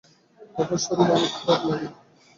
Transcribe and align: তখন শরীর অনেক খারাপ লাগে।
তখন 0.55 0.77
শরীর 0.77 1.07
অনেক 1.09 1.31
খারাপ 1.37 1.61
লাগে। 1.67 1.87